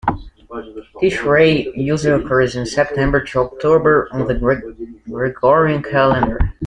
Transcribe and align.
Tishrei 0.99 1.71
usually 1.77 2.23
occurs 2.25 2.55
in 2.55 2.65
September-October 2.65 4.09
on 4.11 4.25
the 4.25 4.33
Gregorian 5.05 5.83
calendar. 5.83 6.39